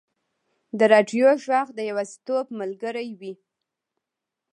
[0.77, 3.33] د راډیو ږغ د یوازیتوب ملګری وي.